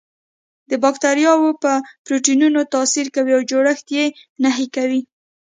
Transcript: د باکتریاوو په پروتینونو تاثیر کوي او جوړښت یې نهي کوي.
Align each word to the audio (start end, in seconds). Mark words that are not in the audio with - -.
د 0.69 0.71
باکتریاوو 0.83 1.59
په 1.63 1.71
پروتینونو 2.05 2.61
تاثیر 2.73 3.07
کوي 3.15 3.31
او 3.37 3.43
جوړښت 3.51 3.87
یې 3.97 4.05
نهي 4.43 4.67
کوي. 4.75 5.01